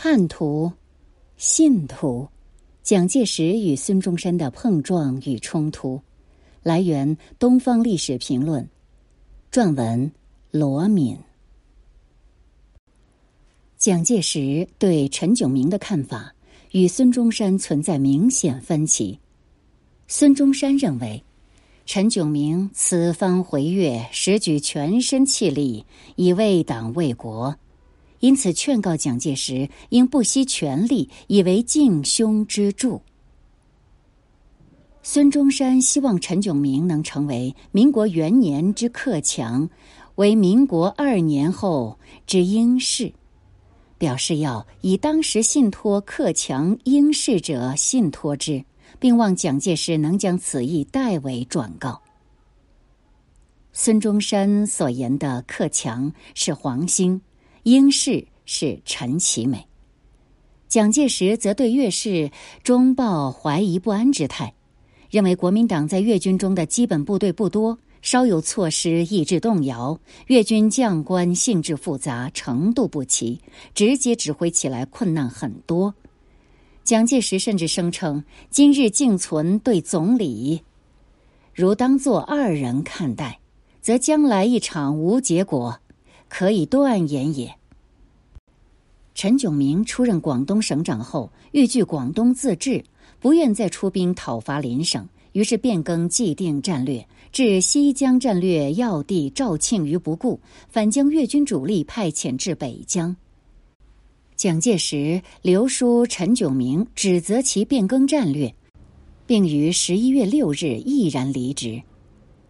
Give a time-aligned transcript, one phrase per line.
[0.00, 0.70] 叛徒、
[1.36, 2.28] 信徒，
[2.84, 6.00] 蒋介石与孙中山的碰撞与冲突。
[6.62, 8.62] 来源：《东方历史评论》，
[9.52, 10.12] 撰文：
[10.52, 11.18] 罗敏。
[13.76, 16.32] 蒋介石对陈炯明的看法
[16.70, 19.18] 与孙中山存在明显分歧。
[20.06, 21.24] 孙中山认为，
[21.86, 27.56] 陈炯明此番回粤，实举全身气力以为党为国。
[28.20, 33.00] 因此，劝告蒋介石应不惜全力，以为敬兄之助。
[35.02, 39.70] 孙中山希望陈炯明能成为民国元年之克强，
[40.16, 43.12] 为民国二年后之英士，
[43.96, 48.64] 表示要以当时信托克强英士者信托之，
[48.98, 52.02] 并望蒋介石能将此意代为转告。
[53.72, 57.20] 孙中山所言的克强是黄兴。
[57.68, 59.66] 英氏是陈其美，
[60.68, 62.30] 蒋介石则对粤事
[62.62, 64.54] 终抱怀疑不安之态，
[65.10, 73.38] 认为国民党在粤军中的基本部队不多，稍有错失，意志动摇；粤军将官性质复杂，程度不齐，
[73.74, 75.94] 直接指挥起来困难很多。
[76.84, 80.62] 蒋介石甚至声称：“今日竟存对总理，
[81.52, 83.40] 如当作二人看待，
[83.82, 85.80] 则将来一场无结果，
[86.30, 87.54] 可以断言也。”
[89.18, 92.84] 陈炯明出任广东省长后，欲据广东自治，
[93.18, 103.16] 不愿再出兵讨伐邻省，于是变更既定战略，置西江战略要地肇庆于不顾，反将粤军主力派遣至北疆。
[104.36, 108.54] 蒋介石留书陈炯明，指责其变更战略，
[109.26, 111.82] 并于十一月六日毅然离职。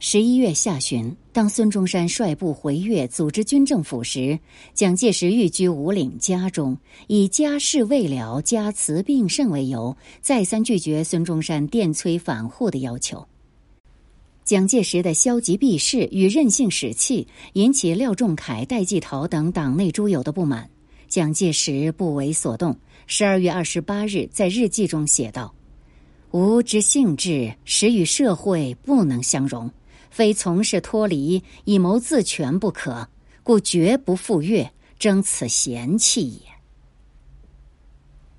[0.01, 4.39] 十一月下旬，当孙中山率部回粤组织军政府时，
[4.73, 13.27] 蒋介石寓居五岭家中，以家事未了、家辞病甚为由，再三拒绝孙中山电催返沪的要求。
[14.45, 20.71] 蒋介石的消极避世与任性使气，引起廖仲恺、戴季陶等党内诸友的不满。
[21.09, 22.79] 蒋介石不为所动。
[23.09, 25.53] 十二月二十八日，在日记中写道
[26.31, 29.69] ：“吾之性质，实与社会不能相容。”
[30.19, 33.09] 非从事脱离以谋自全不可，
[33.45, 36.41] 故绝不赴越，争此嫌弃也。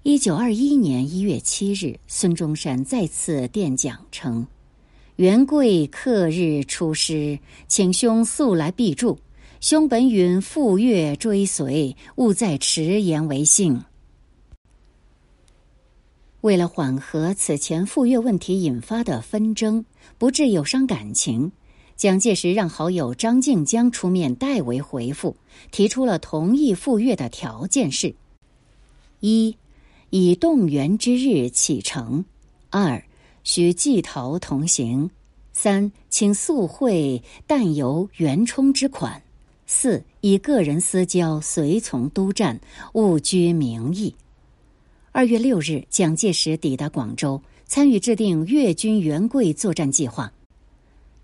[0.03, 4.45] 一九二一年一月七日，孙中山再次电讲称
[5.16, 9.17] ：“元贵克日出师，请兄速来必助。
[9.61, 13.85] 兄本允赴越追随，勿再迟延为幸。”
[16.41, 19.85] 为了缓和此前赴越问题引发的纷争，
[20.17, 21.53] 不致有伤感情。
[21.99, 25.35] 蒋介石让好友张静江出面代为回复，
[25.69, 28.15] 提出了同意赴粤的条件是：
[29.19, 29.57] 一、
[30.09, 32.23] 以动员之日启程；
[32.69, 33.03] 二、
[33.43, 35.09] 许季陶同行；
[35.51, 39.21] 三、请速汇弹邮袁冲之款；
[39.67, 42.61] 四、以个人私交随从督战，
[42.93, 44.16] 勿拘名义。
[45.11, 50.31] 二月六日，蒋介石抵达广州，参与制定粤军援桂作战计划。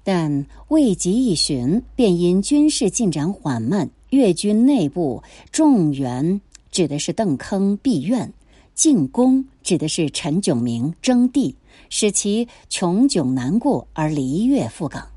[0.06, 6.40] 但未及一旬，便因军事进展缓慢，粤军内部众援
[6.70, 8.32] 指的是邓坑避院，
[8.76, 11.56] 进攻指的是陈炯明征地，
[11.90, 15.08] 使其穷窘难过而离粤赴港。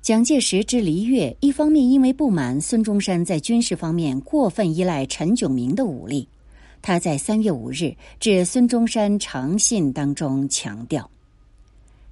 [0.00, 6.26] 蒋介石之离粤，一方面因为不满孙中山在军事方面过分依赖陈炯明的武力，
[6.80, 11.10] 他在三月五日致孙中山长信当中强调。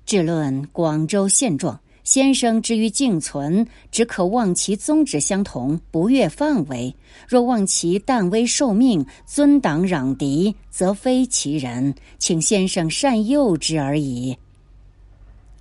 [0.08, 6.94] 至论广州现状，先生之于敬存，只可望其宗旨相同，不越范围；
[7.28, 11.94] 若望其但威受命，尊党攘敌，则非其人。
[12.18, 14.34] 请先生善诱之而已。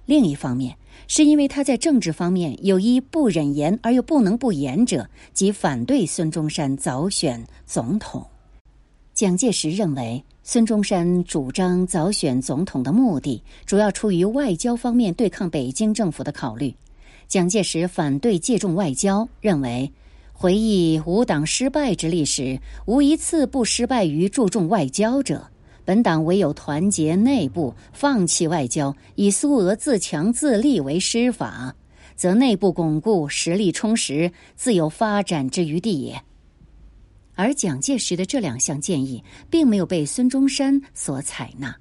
[0.05, 0.77] 另一方面，
[1.09, 8.25] 是因为他在政治方面有一不忍言而又不能不言者，即反对孙中山早选总统。
[9.17, 10.23] 蒋介石认为。
[10.43, 16.75] 孙中山主张早选总统的目的，主要出于外交方面对抗北京政府的考虑。
[17.27, 19.91] 蒋介石反对借重外交，认为
[20.33, 25.47] 回忆吾党失败之历史，无一次不失败于注重外交者。
[25.83, 31.75] 本党唯有团结内部，放弃外交，以苏俄自强自立为师法，
[32.15, 36.21] 则内部巩固，实力充实，自有发展之余地也。
[37.37, 41.73] 而蒋介石的这两项建议并没有被孙中山所采纳，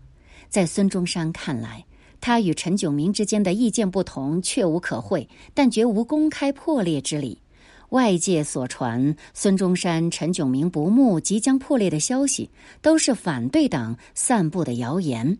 [0.50, 1.82] 在孙中山看来，
[2.20, 7.40] 他与陈炯明之间的意见不同，确无可讳，但绝无公开破裂之理。
[7.88, 12.50] 外界所传孙中山、陈炯明不睦即将破裂的消息，
[12.82, 15.38] 都是反对党散布的谣言。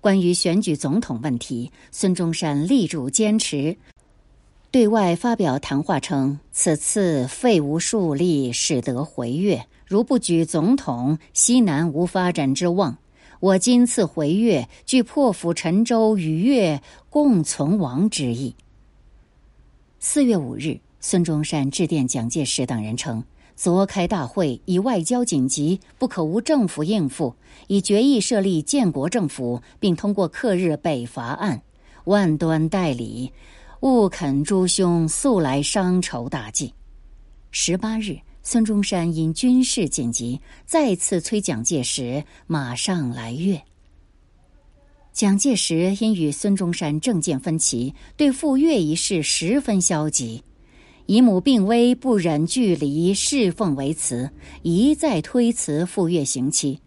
[0.00, 3.76] 关于选举总统问题，孙中山力主坚持，
[4.74, 9.64] 对外发表谈话称：“此次废无数力，使得回越。
[9.86, 12.98] 如不举总统，西南无发展之望。
[13.38, 18.56] 我今次回越，具破釜沉舟，与越共存亡之意。”
[20.00, 20.80] 四月五日。
[20.98, 23.22] 孙中山致电蒋介石等人称
[23.54, 27.36] ：“昨开大会，以外交紧急，不可无政府应付，
[27.68, 31.62] 已决议设立建国政府，并通过克日北伐案，
[32.06, 33.30] 万端代理，
[33.84, 36.72] 勿肯诸兄速来商筹大计。”
[37.52, 43.60] 十八日，孙中山因军事紧急，再次催蒋介石马上来粤。
[45.12, 50.42] 蒋介石因与孙中山政见分歧，对赴粤一事十分消极。
[51.04, 54.30] 姨母病危，不忍距离，侍奉为辞，
[54.62, 56.80] 一再推辞赴粤行期。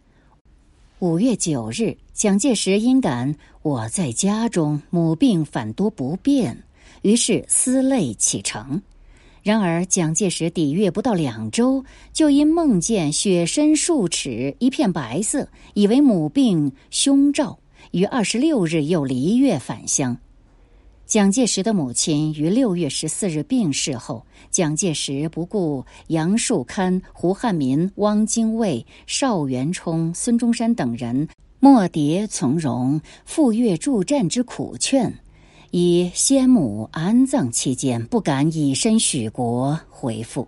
[0.97, 6.63] 五月九日，蒋介石因感我在家中，母病反多不便，
[7.07, 8.81] 于是思泪启程。
[9.41, 17.57] 然而，蒋介石抵粤不到两周，就因梦见雪深数尺，一片白色，以为母病凶兆，
[17.91, 20.17] 于二十六日又离粤返乡。
[21.05, 31.25] 蒋介石的母亲于六月十四日病逝后，蒋介石不顾杨树堪、胡汉民、汪精卫、邵元冲、孙中山等人
[31.61, 35.17] 莫迭从容赴粤助战之苦劝，
[35.71, 40.47] 以先母安葬期间不敢以身许国回复。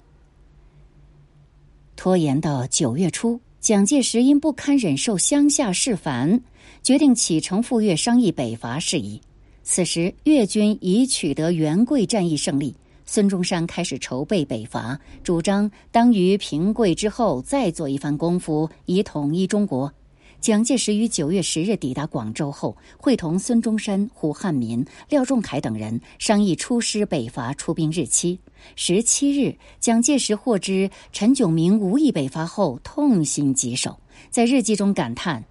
[1.95, 6.39] 拖延到九月初，蒋介石因不堪忍受乡下事烦，
[6.81, 9.21] 决定启程赴粤商议北伐事宜。
[9.63, 12.75] 此时，越军已取得元桂战役胜利。
[13.05, 19.91] 孙中山开始筹备北伐，主张当于平贵之后再做一番功夫，以统一中国。
[20.41, 28.39] 蒋介石于九月十日抵达广州后，会同孙中山、胡汉民、廖仲恺等人商议出师北伐出兵日期。
[28.75, 33.99] 十七日，蒋介石获知陈炯明无意北伐后，痛心疾首，
[34.29, 35.43] 在日记中感叹。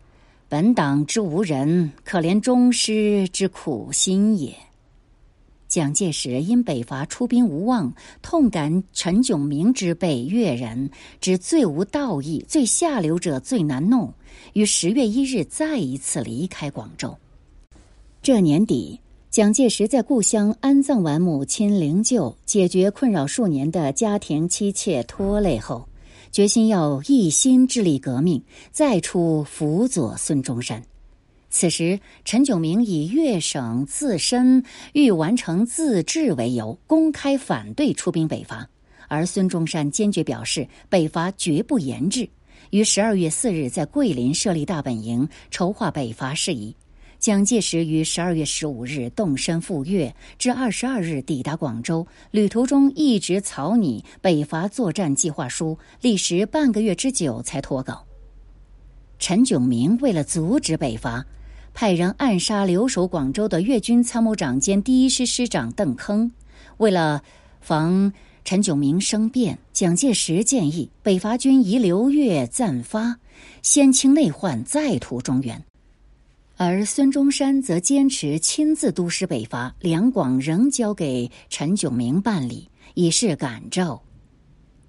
[0.48, 4.56] 本党之无人，可怜忠师之苦心也。
[5.68, 7.92] 蒋介石因北伐出兵无望，
[8.22, 14.12] 痛感陈炯明之辈越人之最无道义、最下流者最难弄，
[14.54, 17.14] 于十月一日再一次离开广州。
[18.22, 18.98] 这年底，
[19.30, 25.86] 蒋介石在故乡安葬完母亲灵柩，解决困扰数年的家庭妻妾拖累后。
[26.30, 30.82] 决心要一心致力革命，再出辅佐孙中山。
[31.50, 34.62] 此时，陈炯明以粤省自身
[34.92, 38.68] 欲完成自治为由，公开反对出兵北伐，
[39.08, 42.28] 而孙中山坚决表示北伐绝不言制。
[42.70, 46.76] 于十二月四日在桂林设立大本营，筹划北伐事宜。
[47.18, 52.06] 蒋介石于十二月十五日动身赴粤，至二十二日抵达广州。
[52.30, 58.04] 旅途中一直草拟北伐作战计划书，历时半个月之久才脱稿。
[59.18, 61.26] 陈炯明为了阻止北伐，
[61.74, 66.30] 派人暗杀留守广州的粤军参谋长兼第一师师长邓铿。
[66.78, 67.22] 为了
[67.60, 68.12] 防
[68.44, 73.18] 陈炯明生变，蒋介石建议北伐军宜留粤暂发，
[73.62, 75.62] 先清内患，再图中原。
[76.56, 84.02] 而孙中山则坚持亲自督师北伐，两广仍交给陈炯明办理，以示感召。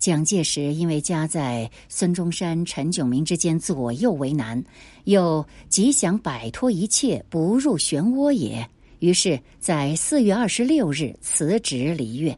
[0.10, 4.64] 蒋介石因为夹在孙中山、陈炯明之间，左右为难，
[5.04, 12.36] 又极想摆脱一切，不入漩涡也，于是，在四月二十六日辞职离粤。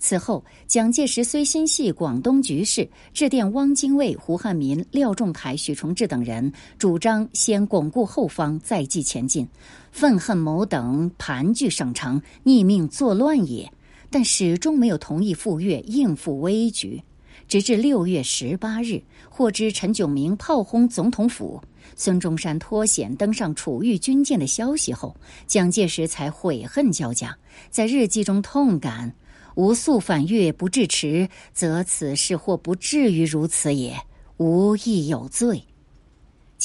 [0.00, 9.46] 此后，蒋介石虽心系广东局势，致电汪精卫、胡汉民、廖仲恺、许崇智等人，主张先巩固后方，再继前进。
[9.92, 13.72] 愤恨某等盘踞省城，逆命作乱也。
[14.16, 17.02] 但始终没有同意赴粤应付危局。
[17.46, 21.60] 直至六月十八日，获知陈炯明炮轰总统府，
[21.96, 25.14] 孙中山脱险登上楚玉军舰的消息后，
[25.46, 27.36] 蒋介石才悔恨交加，
[27.68, 29.14] 在日记中痛感。
[29.56, 34.00] 吾速反越不至迟，则此事或不至于如此也。
[34.38, 35.62] 吾亦有罪。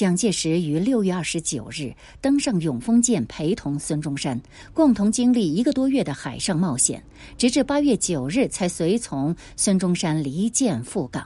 [0.01, 4.41] 蒋介石于六月二十九日登上永丰舰，陪同孙中山
[4.73, 7.03] 共同经历一个多月的海上冒险，
[7.37, 11.23] 直至八月九日才随从孙中山离舰赴港。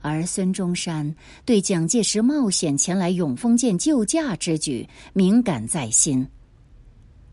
[0.00, 6.26] 而孙中山对蒋介石冒险前来永丰舰救驾之举敏感在心，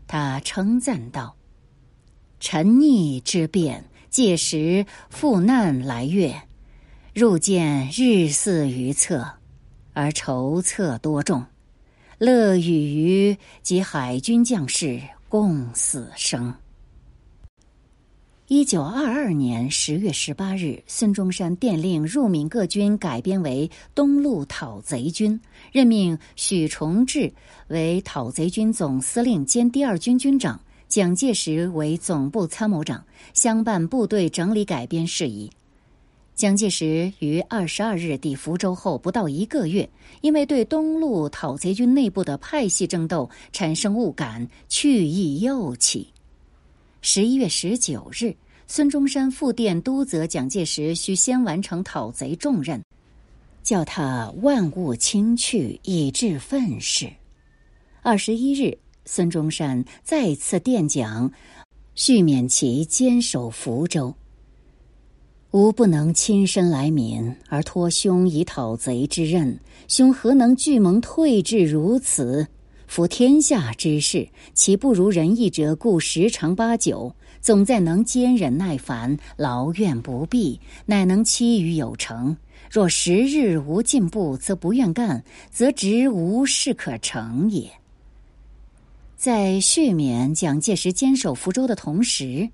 [0.06, 1.34] 他称赞道。
[2.38, 6.32] 沉溺之变，届时赴难来越，
[7.12, 9.28] 入见日似于策，
[9.96, 11.42] 而筹策多众，
[12.18, 16.52] 乐与于及海军将士共死生。
[18.46, 25.40] 一九二二年十月十八日，孙中山电令入闽各军改编为东路讨贼军，
[25.72, 27.32] 任命许崇智
[27.68, 35.50] 为讨贼军总司令兼第二军军长，蒋介石为总部参谋长，相伴部队整理改编事宜。
[36.36, 39.88] 蒋介石于二十二日抵福州后不到一个月，
[40.20, 46.06] 因为对东路讨贼军内部的派系争斗产生误感，去意又起。
[47.00, 52.84] 十一月十九日，孙中山复电督责蒋介石需先完成讨贼重任，
[53.62, 57.10] 叫他万勿轻去，以致愤世。
[58.02, 58.76] 二十一日，
[59.06, 61.32] 孙中山再次电讲，
[61.94, 64.14] 续勉其坚守福州。
[65.56, 69.58] 吾不能亲身来闽，而托兄以讨贼之任，
[69.88, 72.46] 兄何能拒蒙退至如此？
[72.86, 82.36] 夫天下之事，其不如人意者，故十常八九，总在能坚忍耐烦，劳怨不避，乃能期于有成。
[82.70, 87.70] 若时日无进步，则不愿干，则直无事可成也。
[89.16, 92.50] 在续勉蒋介石坚守福州的同时，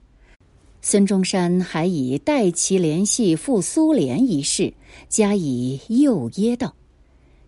[0.84, 4.74] 孙中山还以代其联系赴苏联一事
[5.08, 6.74] 加以诱噎道。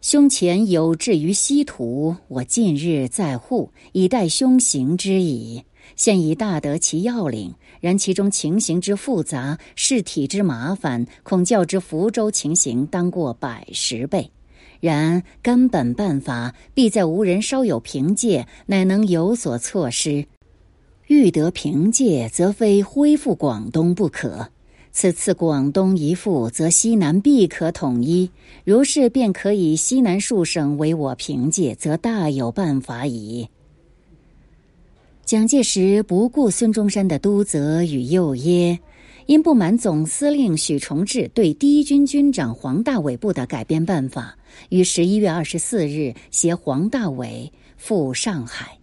[0.01, 5.61] 胸前有志于西土，我近日在沪，以待兄行之矣。
[5.97, 14.31] 现已大得其要领，然其中情形之复杂，事体之麻烦，恐较之福州情形当过百十倍。
[14.81, 20.25] 然根本办法，必在无人稍有凭借，乃能有所措施。
[21.07, 24.49] 欲得凭借，则非恢复广东不可。
[24.91, 28.31] 此次广东一复，则西南必可统一。
[28.65, 33.49] 如是，便可以西南数省为我凭借，则大有办法矣。
[35.25, 38.79] 蒋介石不顾孙中山的督责与诱噎，
[39.27, 48.79] 因不满总司令许崇智对第一军军长黄大炜部的改编办法，于十一月二十四日携黄大炜赴上海。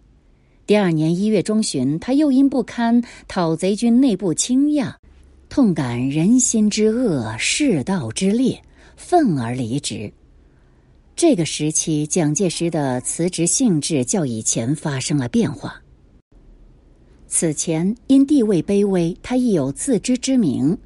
[0.72, 4.96] 第二年一月中旬，他又因不堪讨贼军内部倾轧。
[5.50, 8.58] 痛感人心之恶，世道之劣，
[8.96, 10.10] 愤而离职。
[11.14, 15.74] 这个时期，蒋介石的辞职性质较以前发生了变化。
[17.28, 20.78] 此前因地位卑微，他亦有自知之明，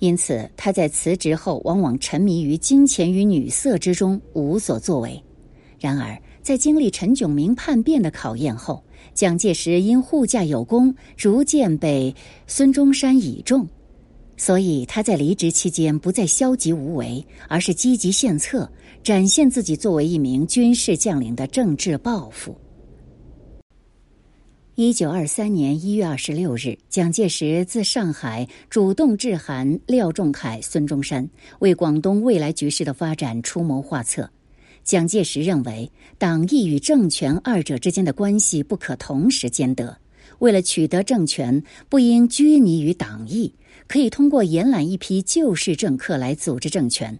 [0.00, 5.22] 因此他在辞职后往往沉迷于金钱与女色之中，无所作为。
[5.78, 8.82] 然而，在经历陈炯明叛变的考验后，
[9.14, 12.12] 蒋介石因护驾有功，逐渐被
[12.48, 13.68] 孙中山倚重，
[14.36, 18.68] 所以他在离职期间不再消极无为，而是积极献策，
[19.04, 22.58] 展现自己作为一名军事将领的政治抱负。
[24.74, 31.30] 一九二三年一月二十六日，蒋介石自上海主动致函廖仲恺、孙中山，
[31.60, 34.28] 为广东未来局势的发展出谋划策。
[34.82, 39.96] 蒋介石认为，党意与政权二者之间的关系不可同时兼得。
[40.40, 43.54] 为了取得政权，不应拘泥于党意，
[43.86, 47.18] 可以通过延揽一批旧式政客来组织政权。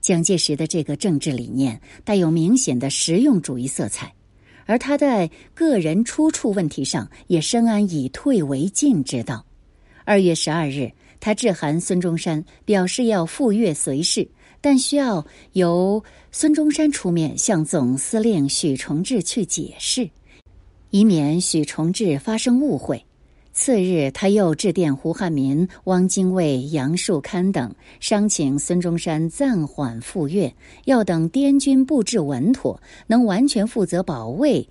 [0.00, 4.12] 蒋介石的这个政治理念带有明显的实用主义色彩，
[4.64, 9.44] 而他在个人出处问题上也深谙以退为进之道。
[10.04, 10.90] 二月十二日，
[11.20, 14.28] 他致函孙中山，表示要赴粤随侍。
[14.62, 20.08] 但需要由孙中山出面向总司令许崇智去解释，
[20.88, 23.04] 以免许崇智发生误会。
[23.52, 30.54] 次日，他又致电胡汉民、汪精卫、杨树堪等，商请孙中山暂缓赴粤，
[30.86, 34.66] 要等滇军布置稳妥，能完全负责保卫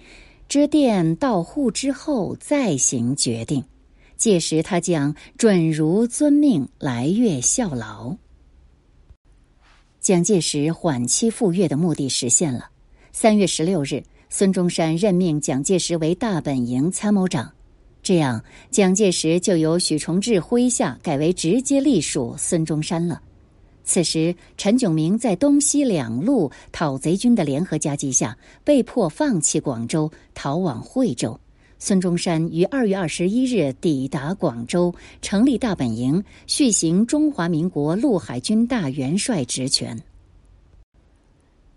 [0.49, 3.63] 之电到沪之后再行决定。
[4.17, 8.15] 届时，他将准如遵命来粤效劳。
[10.01, 12.71] 蒋介石缓期赴粤的目的实现了。
[13.11, 17.53] 三月十六日，孙中山任命蒋介石为大本营参谋长，
[18.01, 23.21] 这样蒋介石就由许崇智麾下改为直接隶属孙中山了。
[23.83, 31.39] 此时，陈炯明在东西两路讨贼军的联合夹击下，被迫放弃广州，逃往惠州。
[31.83, 39.99] 孙中山于二月二十一日抵达广州，成立大本营，续行中华民国陆海军大元帅职权。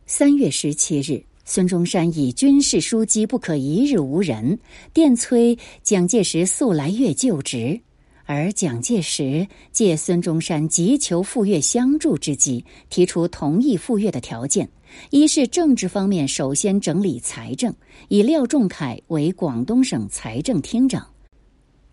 [0.04, 4.58] 三月十七日，孙中山以军事枢机不可一日无人，
[4.92, 7.80] 电催蒋介石速来粤就职。
[8.26, 14.68] 而蒋介石借孙中山急求赴粤相助之机，提出同意赴粤的条件：
[15.10, 17.74] 一是政治方面首先整理财政，
[18.08, 21.02] 以廖仲恺为广东省财政厅长；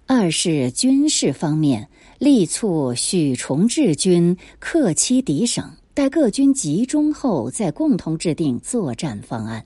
[0.08, 1.88] 二是军事方面
[2.20, 9.66] 力促许崇智军克期敌省，待各军集中后再共同制定作战方案。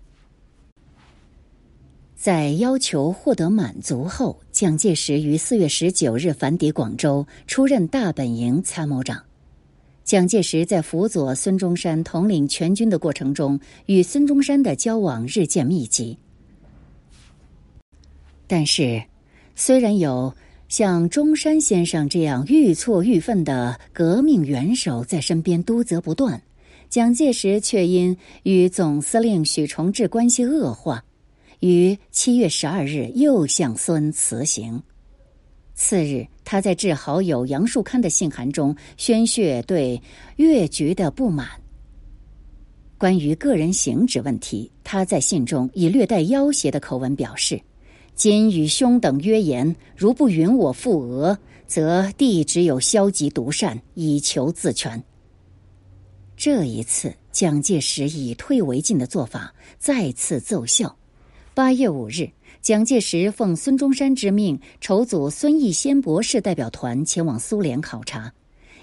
[2.16, 9.22] 在要求获得满足后，蒋介石于四月十九日返抵广州，出任大本营参谋长。
[10.06, 16.16] 蒋介石在辅佐孙中山统领全军的过程中，与孙中山的交往日渐密集。
[18.46, 19.04] 但是，
[19.56, 20.32] 虽然有
[20.68, 26.40] 像中山先生这样愈挫愈奋的革命元首在身边督责不断，
[26.88, 31.04] 蒋介石却因与总司令许崇智关系恶化。
[31.62, 34.84] 于七月十二日又向孙辞行。
[35.74, 40.02] 次日，他在致好友杨树堪的信函中宣泄对
[40.38, 41.50] 越局的不满。
[42.98, 47.60] 关于个人行止问题，他在信中以略带要挟的口吻表示
[48.16, 51.38] ：“今与兄等约言，如不允我赴俄，
[51.68, 55.04] 则弟只有消极独善，以求自全。”
[56.38, 60.96] 这一次，蒋介石以退为进的做法再次奏效。
[61.56, 62.30] 八月五日，
[62.62, 68.34] 蒋介石奉孙中山之命，筹组孙逸仙博士代表团前往苏联考察。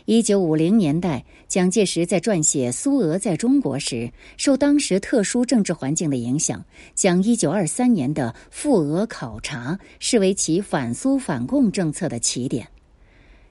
[0.06, 6.64] 一九五零年代，蒋介石在撰写《苏俄在中国》时，受当时特殊政治环境的影响，
[6.94, 12.66] 将一九二三年的赴俄考察视为其反苏反共政策的起点。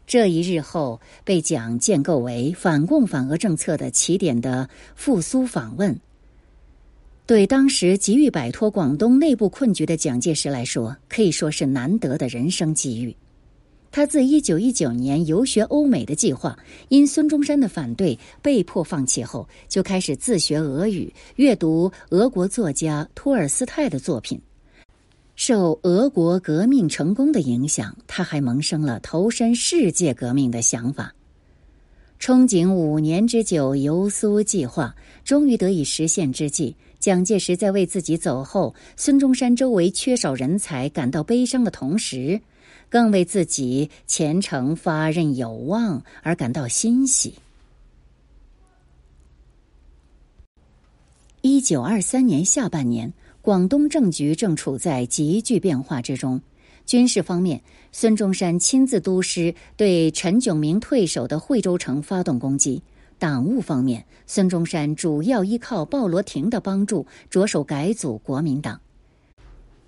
[0.08, 5.96] 这一日后，被蒋建构为反共反俄政策的起点的赴苏访问。
[7.32, 13.16] 对当时急于摆脱广东内部困局的蒋介石来说，可以说是难得的人生机遇。
[13.90, 16.60] 他自一九一九年游学欧美的计划，
[16.90, 24.38] 因孙中山的反对被迫放弃后，就开始自学俄语，阅读俄国作家托尔斯泰的作品。
[25.38, 31.16] 受俄国革命成功的影响，他还萌生了投身世界革命的想法。
[32.22, 42.40] 憧憬五年之久游苏计划终于得以实现之际，蒋介石在为自己走后孙中山周围缺少人才感到悲伤的同时，
[42.90, 47.34] 更为自己前程发轫有望而感到欣喜。
[51.42, 56.40] 一九二三年下半年，广东政局正处在急剧变化之中。
[56.86, 57.62] 军事方面，
[57.94, 62.82] 孙中山亲自督师对陈炯明退守的惠州城发动攻击；
[63.20, 68.80] 党务方面，孙中山主要依靠鲍罗廷的帮助，着手改组国民党。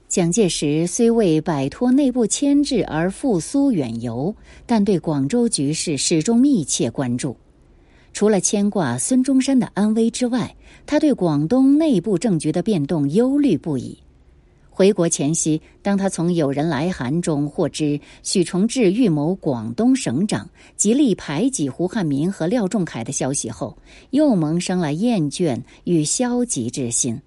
[0.09, 4.35] 蒋介石虽为摆脱内部牵制而赴苏远游，
[4.65, 7.37] 但对广州局势始终密切关注。
[8.11, 13.97] 除了牵挂孙中山的安危之外，他对广东内部政局的变动忧虑不已。
[14.75, 23.77] 回国前夕，当他从友人来函中获知许崇智预谋广东省长，极力排挤胡汉民和廖仲恺的消息后，
[24.09, 27.21] 又萌生了厌倦与消极之心。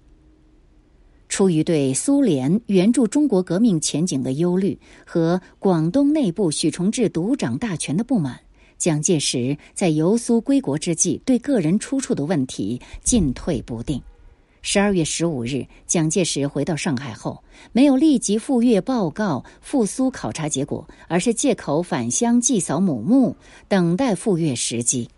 [1.29, 8.37] 出于对苏联援助中国革命前景的忧虑和广东内部许崇智独掌大权的不满，
[8.77, 14.01] 蒋介石在游苏归国之际，对个人出处的问题进退不定。
[14.61, 23.35] 十二月十五日，蒋介石回到上海后，没有立即赴粤报告复苏考察结果，而是借口返乡祭扫母墓，
[23.67, 25.09] 等待赴粤时机。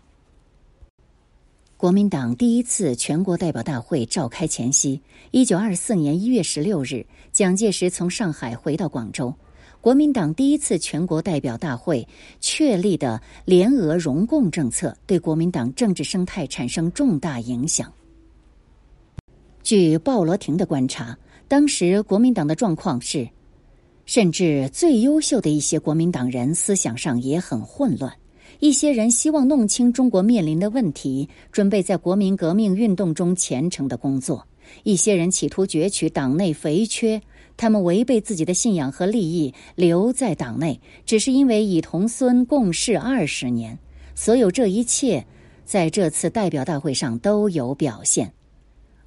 [1.76, 5.00] 国民党第一次全国代表大会召开前夕，
[5.30, 9.34] 一九二四年一月十六日，蒋介石从上海回到广州。
[9.80, 12.06] 国民党第一次全国代表大会
[12.38, 17.90] 确立的联俄融共政策，对国民党政治生态产生重大影响。
[19.62, 23.28] 据鲍罗廷的观察，当时国民党的状况是，
[24.06, 28.12] 甚至最优秀的一些国民党人思想上也很混乱。
[28.58, 34.38] 一些人希望弄清中国面临的问题，准备在国民革命运动中虔诚的工作；
[34.82, 37.20] 一些人企图攫取党内肥缺，
[37.56, 43.78] 他们违背自己的信仰和利益留在党内，只是因为已同孙共事二十年。
[44.14, 45.24] 所有这一切，
[45.64, 48.32] 在这次代表大会上都有表现。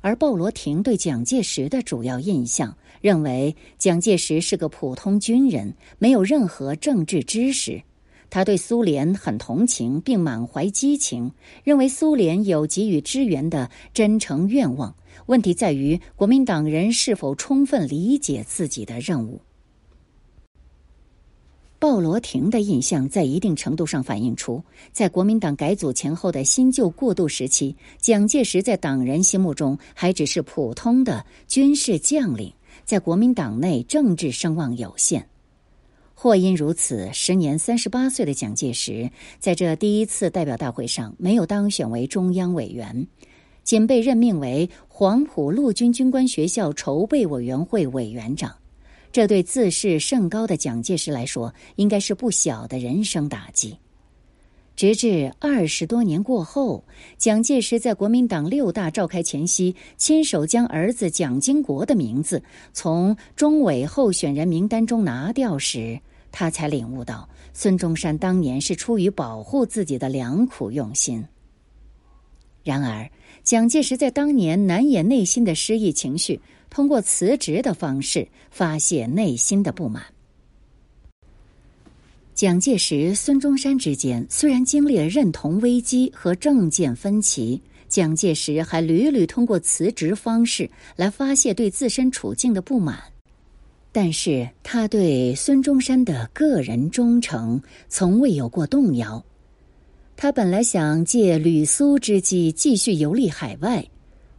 [0.03, 7.81] 而鲍罗廷对蒋介石的主要印象，认为蒋介石是个普通军人，没有任何政治知识。
[8.29, 11.31] 他对苏联很同情，并满怀激情，
[11.63, 14.93] 认为苏联有给予支援的真诚愿望。
[15.27, 19.39] 问题在于国民党人是否充分理解自己的任务。
[21.83, 32.53] 鲍罗廷的印象在一定程度上反映出，在国民党改组前后的新旧过渡时期，蒋介石在党人心目中还只是普通的军事将领，
[32.85, 35.27] 在国民党内政治声望有限。
[36.13, 43.05] 或因如此，时年三十八岁的蒋介石在这第一次代表大会上没有当选为中央委员，
[43.65, 48.55] 仅被任命为黄埔陆军军官学校筹备委员会委员长。
[49.13, 53.77] 这对自视甚高的蒋介石来说，应该是不小的人生打击。
[54.75, 56.83] 直至二十多年过后，
[57.19, 62.41] 蒋介石在国民党六大召开前夕，亲手将儿子蒋经国的名字
[62.73, 71.23] 从中委候选人名单中拿掉时，他才领悟到孙中山当年是出于保护自己的良苦用心。
[72.63, 73.07] 然而，
[73.43, 76.41] 蒋介石在当年难掩内心的失意情绪。
[76.73, 80.03] 通过辞职的方式发泄内心的不满。
[82.33, 92.97] 蒋介石、孙中山之间虽然经历了认同危机和政见分歧，蒋介石还屡屡通过辞职方式来发泄对自身处境的不满，
[93.91, 99.23] 但是他对孙中山的个人忠诚从未有过动摇。
[100.15, 103.85] 他本来想借旅苏之机继续游历海外。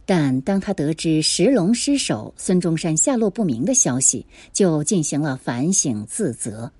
[0.05, 6.71] 但当他得知石龙失守、孙中山下落不明的消息，就进行了反省自责。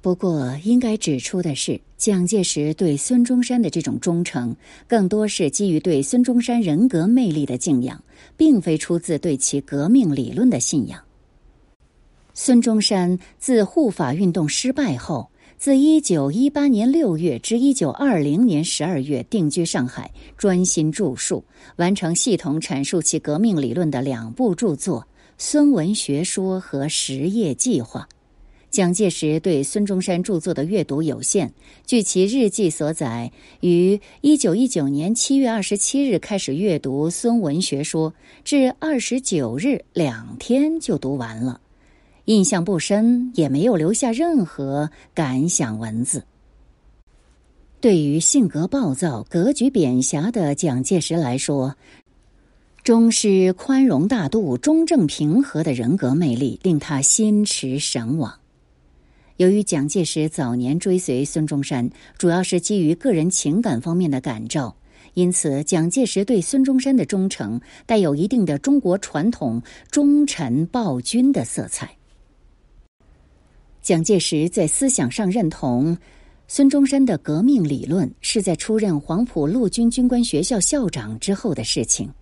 [0.00, 4.56] 不过，应该指出的是，蒋介石对孙中山的这种忠诚，
[4.88, 8.02] 更多是基于对孙中山人格魅力的敬仰，
[8.36, 10.98] 并非出自对其革命理论的信仰。
[12.32, 15.28] 孙中山自护法运动失败后。
[15.58, 21.44] 自一九一八年六月至一九二零年十二月定居上海，专心著述，
[21.76, 25.00] 完成系统阐述其革命理论的两部著作
[25.36, 28.08] 《孙文学说》和《实业计划》。
[28.70, 31.50] 蒋介石对孙中山著作的阅读有限，
[31.84, 38.12] 据其日记所载，于一九一九年七月二十七日开始阅读《孙文学说》，
[38.44, 41.60] 至二十九日两天就读完了。
[42.26, 46.24] 印象不深，也没有留下任何感想文字。
[47.80, 51.76] 对于性格暴躁、格局扁狭的蒋介石来说，
[52.84, 58.34] 忠师宽容大度、中正平和的人格魅力令他心驰神往。
[59.38, 64.76] 由于蒋介石早年追随孙中山，主要是基于个人情感方面的感召，
[65.14, 71.96] 因此蒋介石对孙中山的忠诚带有一定的中国传统忠臣报君的色彩。
[73.82, 75.96] 蒋介石在思想上认同
[76.46, 82.12] 孙中山的革命理论，是在出任黄埔陆军军官学校校长之后的事情。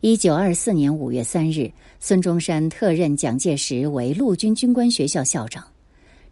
[0.00, 5.62] 一九二四年五月三日，孙中山特任蒋介石为陆军军官学校校长，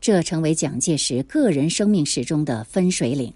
[0.00, 3.32] 这成为蒋介石个人生命史中的分水岭。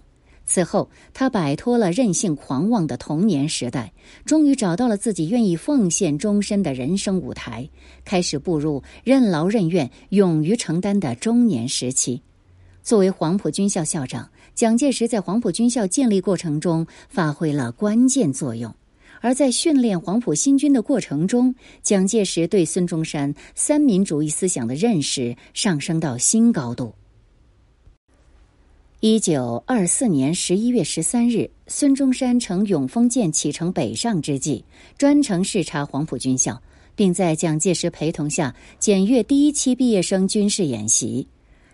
[0.49, 3.91] 此后，他摆脱了任性狂妄的童年时代，
[4.23, 7.69] 终于找到了自己愿意奉献终身的人生舞台，
[8.05, 12.21] 开始步入任劳任怨、勇于承担的中年时期。
[12.81, 18.71] 作为黄埔军校校长，蒋介石在黄埔军校建立过程中发挥了关键作用；
[19.19, 26.93] 而在训练黄埔新军的过程中，蒋介石对孙中山三民主义思想的认识上升到新高度。
[28.99, 34.63] 一九二四年十一月十三日，孙中山乘永丰舰启程北上之际，
[34.97, 36.59] 专程视察黄埔军校，
[36.95, 41.27] 并在蒋介石陪同下检阅第一期毕业生军事演习。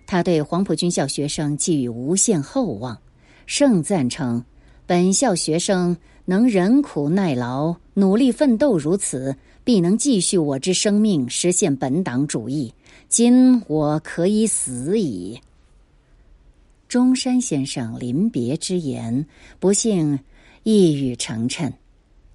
[0.05, 2.99] 他对黄埔军校学生寄予无限厚望，
[3.45, 4.43] 盛赞称
[4.86, 9.33] ：“本校学生能忍苦耐劳、努力奋斗如此，
[9.63, 12.73] 必能继续我之生命，实现本党主义。
[13.07, 15.39] 今我可以死矣。”
[16.93, 19.25] 中山先生临别之言，
[19.60, 20.19] 不幸
[20.62, 21.73] 一语成谶。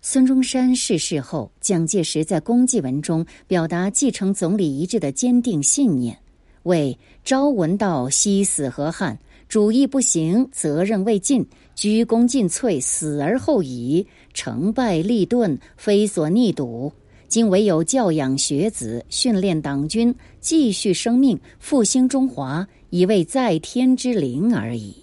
[0.03, 6.19] 孙中山逝世后，蒋介石在公祭文中表达继承总理遗志的坚定信念：
[6.65, 9.17] 为朝闻道，夕死河汉，
[9.49, 14.05] 主义不行，责任未尽，鞠躬尽瘁，死而后已。
[14.35, 16.93] 成败立顿，非所逆睹。
[17.29, 22.67] 今唯有教养学子，训练党军，继续生命，复兴中华。
[22.91, 24.95] 已为在天之灵而已。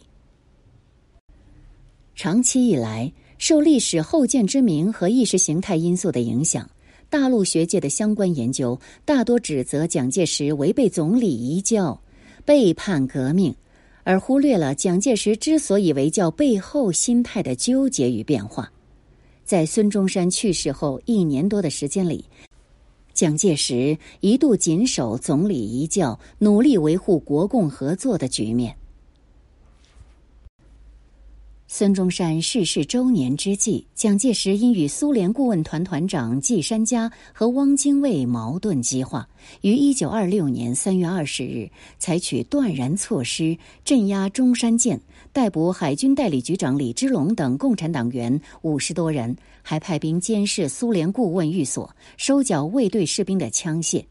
[2.16, 6.70] 长期以来，受历史后见之明和意识形态因素的影响，
[7.10, 12.02] 大陆学界的相关研究大多指责蒋介石违背总理遗教、
[12.46, 13.54] 背叛革命，
[14.04, 18.72] 而忽略了蒋介石之所以为教背后心态的纠结与变化。
[19.44, 22.26] 在孙中山去世后一年多的时间里。
[23.16, 28.76] 蒋介石一度谨守总理遗教，努力维护国共合作的局面。
[31.68, 39.28] 孙中山逝世周年之际，蒋介石因与苏联顾问团团长季山家和汪精卫矛盾激化，
[39.62, 45.00] 于一九二六年三月二十日采取断然措施镇压中山舰，
[45.36, 54.06] 逮捕海军代理局长李之龙等共产党员五十多人，还派兵监视苏联顾问寓所，收缴卫队士兵的枪械。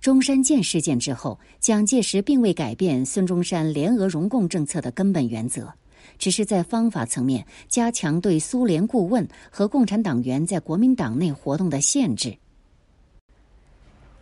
[0.00, 5.72] 中山舰事件之后，蒋介石并未改变孙中山联俄容共政策的根本原则。
[6.18, 12.36] 只是在方法层面加强对苏联顾问和共产党员在国民党内活动的限制。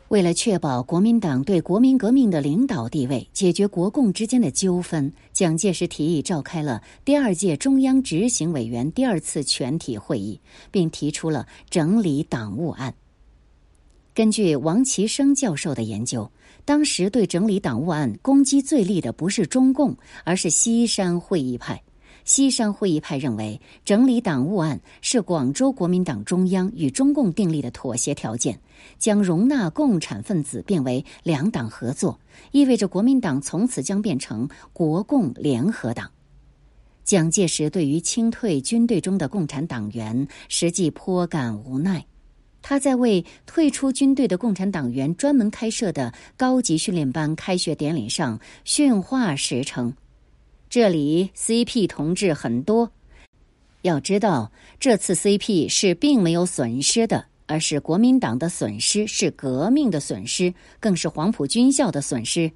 [0.08, 10.40] 为了确保国民党对国民革命的领导地位，解决国共之间的纠纷，蒋介石提议召开了第二届中央执行委员第二次全体会议，
[10.70, 12.94] 并提出了整理党务案。
[14.14, 16.30] 根据王其生教授的研究，
[16.64, 19.94] 当时对整理党务案攻击最厉的不是中共，
[20.24, 21.82] 而是西山会议派。
[22.28, 28.60] 西山会议派认为，整理党务案是广州国民党中央与中共订立的妥协条件，
[28.98, 32.20] 将容纳共产分子变为两党合作，
[32.52, 36.10] 意味着国民党从此将变成国共联合党。
[37.02, 42.04] 蒋介石对于清退军队中的共产党员，实际颇感无奈。
[42.60, 49.94] 他在为退出军队的共产党员专门开设的高级训练班开学典礼上训话时称。
[50.70, 52.92] 这里 CP 同志很多，
[53.80, 62.52] 要知道这次 CP 是并没有损失的，而是国民党的损失，是革命的损失，更是黄埔军校的损失。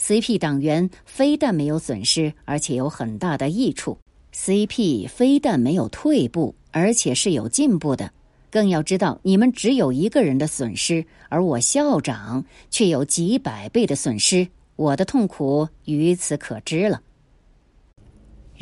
[0.00, 3.96] CP 党员非但没有损失，而且有很大的益处。
[4.34, 8.12] CP 非但没有退步，而且是有进步的。
[8.50, 17.00] 更要知道，你们只有一个人的损失，而我校长却有几百倍的损失，我的痛苦于此可知了。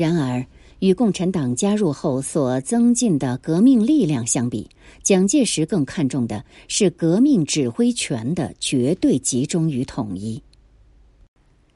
[0.00, 0.46] 然而，
[0.78, 4.66] 与共产党加入后所增进的革命力量相比，
[5.02, 10.42] 蒋介石更看重的是革命指挥权的绝对集中与统一。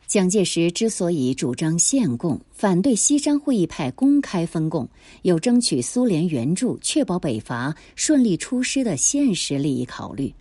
[0.06, 4.88] 蒋介石之所以主张限共，反对西山会议派公开分共，
[5.20, 10.32] 有争取苏联援助、确保北伐顺利出师的现实利益考虑，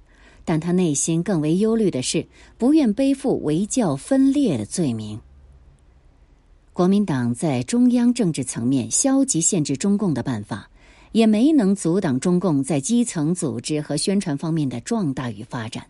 [0.46, 2.26] 但他内心更为忧虑的是，
[2.58, 5.20] 不愿背负围教分裂的罪名。
[6.74, 10.68] 国民党在中央政治层面消极限制中共的办法，
[11.12, 15.86] 也没能阻挡中共在基层组织和宣传方面的壮大与发展。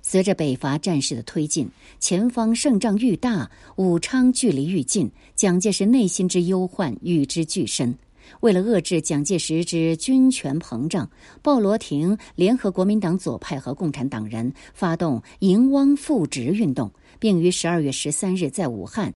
[0.00, 1.68] 随着北伐战事的推进，
[2.00, 7.94] 前方胜仗愈大，武昌距离愈近，蒋介石内心之忧患与之俱深。
[8.40, 11.10] 为了遏制蒋介石之军权膨胀，
[11.42, 19.12] 鲍罗廷联合国民党左派和共产党人，发动迎汪复职运动，并于十二月十三日在武汉。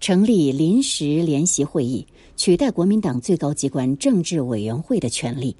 [0.00, 5.54] 成立临时联席会议，取代国民党最高机关政治委员会的权利。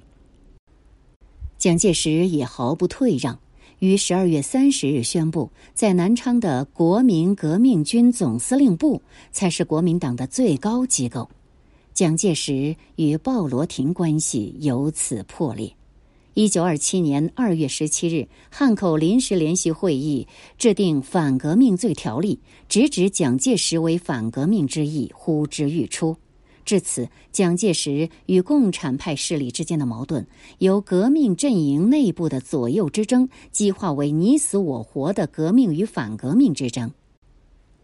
[1.59, 3.39] 蒋介石也毫不退让，
[3.77, 8.99] 于十二月三十日宣布，在南昌的国民革命军总司令部
[9.31, 11.29] 才是国民党的最高机构。
[11.93, 15.71] 蒋介石与鲍罗廷关系由此破裂。
[16.33, 20.25] 一九二七年二月十七日，汉口临时联席会议
[20.57, 22.39] 制定反革命罪条例，
[22.69, 26.15] 直指蒋介石为反革命之意，呼之欲出。
[26.63, 30.25] 至此，蒋介石与共产派势力之间的矛盾，
[30.59, 36.93] 由革命阵营内部的左右之争，激化为你死我活的革命与反革命之争。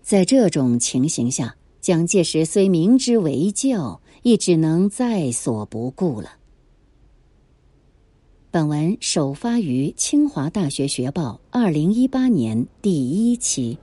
[0.01, 6.29] 在这种情形下，蒋介石虽明知为教，亦只能在所不顾了。
[8.49, 13.77] 本文首发于清华大学学报二零一八年第一期。